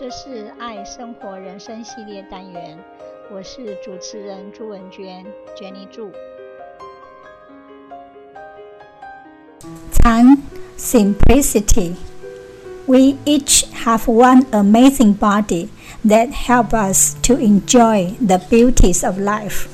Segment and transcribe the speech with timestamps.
[0.00, 2.78] 这是爱生活人生系列单元，
[3.32, 5.24] 我是主持人朱文娟，
[5.56, 6.10] Jenny 祝。
[10.02, 10.38] Time
[10.78, 11.94] simplicity.
[12.86, 15.70] We each have one amazing body
[16.04, 19.66] that help us to enjoy the beauties of life.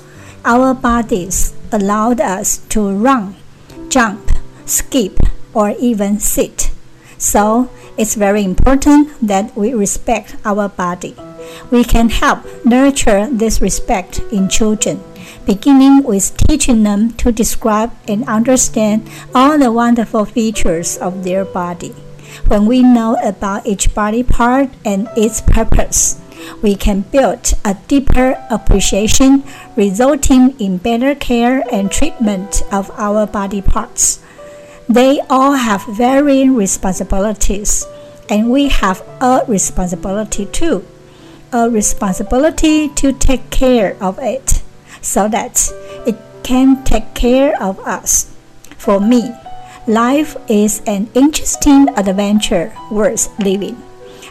[0.45, 3.35] Our bodies allowed us to run,
[3.91, 4.21] jump,
[4.65, 5.13] skip,
[5.53, 6.71] or even sit.
[7.19, 11.16] So it's very important that we respect our body.
[11.72, 15.04] We can help nurture this respect in children,
[15.46, 21.96] beginning with teaching them to describe and understand all the wonderful features of their body.
[22.48, 26.22] When we know about each body part and its purpose,
[26.62, 29.44] we can build a deeper appreciation,
[29.76, 34.20] resulting in better care and treatment of our body parts.
[34.88, 37.86] They all have varying responsibilities,
[38.30, 40.86] and we have a responsibility too
[41.52, 44.62] a responsibility to take care of it
[45.02, 45.72] so that
[46.06, 48.34] it can take care of us.
[48.78, 49.32] For me,
[49.88, 53.82] life is an interesting adventure worth living.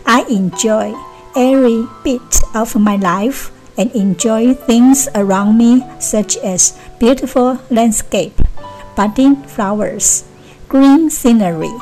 [0.04, 0.94] I enjoy
[1.34, 8.40] every bit of my life and enjoy things around me such as beautiful landscape,
[8.94, 10.24] budding flowers,
[10.68, 11.72] green scenery,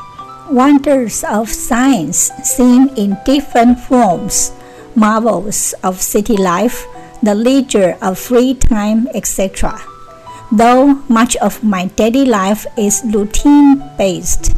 [0.54, 4.52] wonders of science seen in different forms,
[4.94, 6.86] marvels of city life,
[7.22, 9.82] the leisure of free time, etc.
[10.52, 14.54] Though much of my daily life is routine based,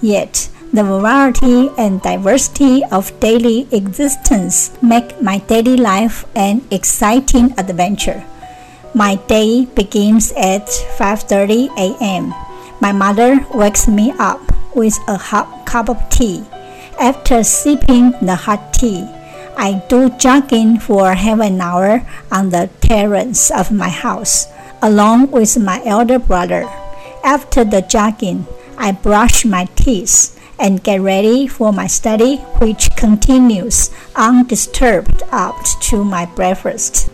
[0.00, 8.22] yet the variety and diversity of daily existence make my daily life an exciting adventure.
[8.94, 12.30] My day begins at 5:30 a.m.
[12.78, 16.44] My mother wakes me up with a hot cup of tea.
[16.98, 19.08] After sipping the hot tea,
[19.56, 24.46] I do jogging for half an hour on the terrace of my house,
[24.82, 26.64] along with my elder brother.
[27.24, 28.46] After the jogging,
[28.78, 35.56] I brush my teeth and get ready for my study, which continues undisturbed up
[35.88, 37.10] to my breakfast.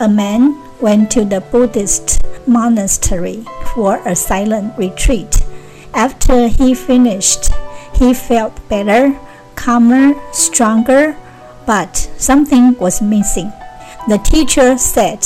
[0.00, 5.33] A man went to the Buddhist monastery for a silent retreat.
[5.94, 7.50] After he finished,
[7.94, 9.16] he felt better,
[9.54, 11.16] calmer, stronger,
[11.66, 13.52] but something was missing.
[14.08, 15.24] The teacher said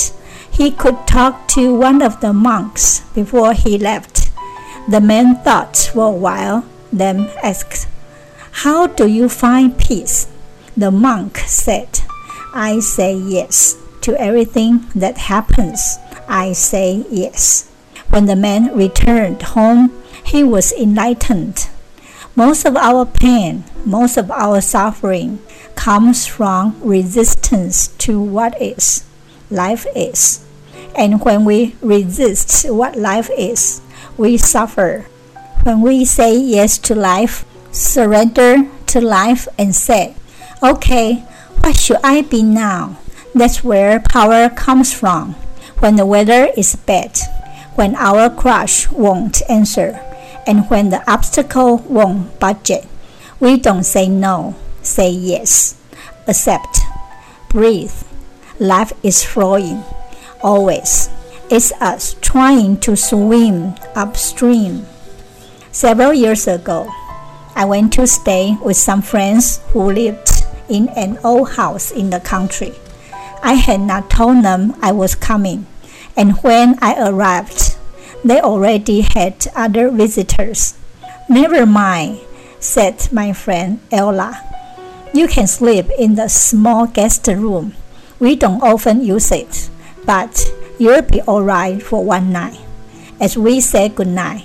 [0.51, 4.31] he could talk to one of the monks before he left.
[4.89, 7.89] The man thought for a while, then asked,
[8.63, 10.27] How do you find peace?
[10.77, 12.01] The monk said,
[12.55, 15.99] I say yes to everything that happens.
[16.29, 17.71] I say yes.
[18.11, 19.93] When the man returned home,
[20.29, 21.69] he was enlightened.
[22.37, 25.41] Most of our pain, most of our suffering
[25.75, 29.05] comes from resistance to what is,
[29.51, 30.45] life is.
[30.95, 33.81] And when we resist what life is,
[34.19, 35.07] we suffer.
[35.63, 40.15] When we say yes to life, surrender to life, and say,
[40.63, 41.25] Okay,
[41.63, 42.99] what should I be now?
[43.35, 45.35] That's where power comes from.
[45.81, 47.19] When the weather is bad,
[47.77, 50.03] when our crush won't answer,
[50.49, 52.87] and when the obstacle won't budget,
[53.39, 55.79] we don't say no, say yes.
[56.27, 56.81] Accept,
[57.51, 57.93] breathe.
[58.59, 59.85] Life is flowing,
[60.43, 61.11] always.
[61.51, 64.87] It's us trying to swim upstream.
[65.71, 66.91] Several years ago,
[67.55, 70.31] I went to stay with some friends who lived
[70.71, 72.73] in an old house in the country.
[73.43, 75.67] I had not told them I was coming,
[76.17, 77.68] and when I arrived,
[78.25, 80.75] they already had other visitors.
[81.29, 82.21] Never mind,
[82.61, 84.43] said my friend Ella.
[85.13, 87.75] You can sleep in the small guest room.
[88.19, 89.71] We don't often use it,
[90.05, 92.59] but you'll be all right for one night.
[93.21, 94.45] As we said goodnight,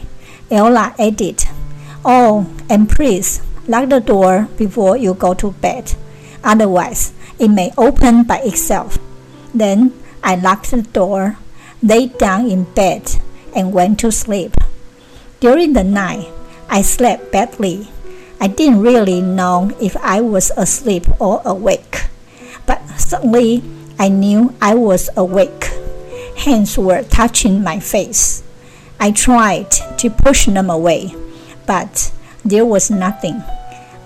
[0.49, 1.43] Ella added,
[2.05, 5.93] Oh, and please lock the door before you go to bed.
[6.43, 8.97] Otherwise, it may open by itself.
[9.53, 9.93] Then
[10.23, 11.37] I locked the door,
[11.81, 13.21] lay down in bed,
[13.55, 14.55] and went to sleep.
[15.39, 16.27] During the night,
[16.69, 17.89] I slept badly.
[18.39, 22.07] I didn't really know if I was asleep or awake,
[22.65, 23.63] but suddenly
[23.99, 25.71] I knew I was awake.
[26.37, 28.43] Hands were touching my face.
[28.99, 31.15] I tried to push them away,
[31.65, 32.11] but
[32.43, 33.43] there was nothing.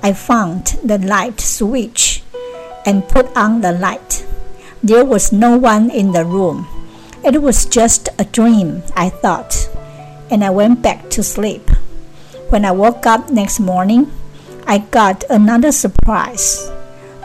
[0.04, 2.24] I found the light switch
[2.86, 4.26] and put on the light.
[4.84, 6.68] There was no one in the room.
[7.24, 9.70] It was just a dream, I thought,
[10.30, 11.70] and I went back to sleep.
[12.50, 14.12] When I woke up next morning,
[14.66, 16.72] I got another surprise.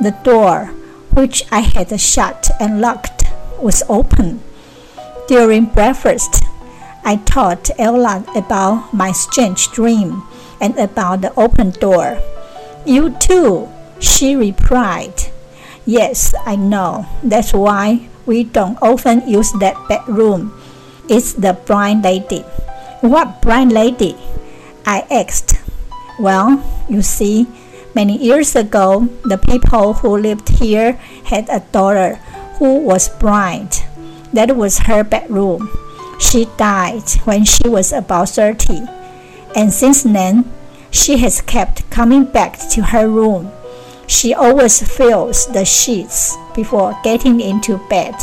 [0.00, 0.66] The door,
[1.12, 3.24] which I had shut and locked,
[3.60, 4.40] was open.
[5.28, 6.42] During breakfast,
[7.04, 10.22] I told Ella about my strange dream
[10.60, 12.18] and about the open door.
[12.86, 13.68] You too,
[14.00, 15.14] she replied.
[15.84, 17.06] Yes, I know.
[17.22, 20.52] That's why we don't often use that bedroom.
[21.08, 22.40] It's the blind lady.
[23.00, 24.16] What blind lady?
[24.86, 25.60] I asked.
[26.18, 27.46] Well, you see,
[27.94, 30.92] many years ago, the people who lived here
[31.24, 32.16] had a daughter
[32.58, 33.82] who was blind.
[34.32, 35.70] That was her bedroom.
[36.20, 38.86] She died when she was about 30,
[39.56, 40.50] and since then,
[40.90, 43.50] she has kept coming back to her room.
[44.12, 48.14] She always feels the sheets before getting into bed.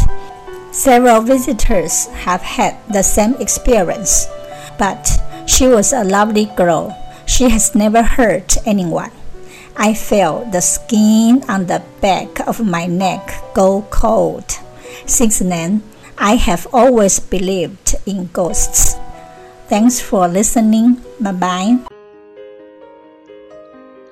[0.72, 4.28] Several visitors have had the same experience,
[4.78, 5.10] but
[5.48, 6.96] she was a lovely girl.
[7.26, 9.10] She has never hurt anyone.
[9.76, 14.46] I felt the skin on the back of my neck go cold.
[15.08, 15.82] Since then,
[16.20, 18.96] I have always believed in ghosts.
[19.68, 21.02] Thanks for listening.
[21.20, 21.99] Bye bye.